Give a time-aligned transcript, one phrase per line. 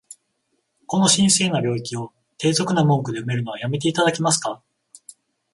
[0.87, 4.59] この神聖な領域を、低俗な文句で埋めるのは止めて頂けますか？